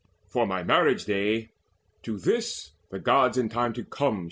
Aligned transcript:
For 0.25 0.47
my 0.47 0.63
marriage 0.63 1.05
day 1.05 1.51
To 2.01 2.17
this 2.17 2.71
the 2.89 2.97
Gods 2.97 3.37
in 3.37 3.49
time 3.49 3.71
to 3.73 3.83
come 3.83 4.15
shall 4.15 4.19
see." 4.19 4.19